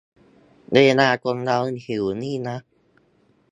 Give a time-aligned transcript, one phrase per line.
[0.73, 2.57] เวลาคนเราหิวนี่นะ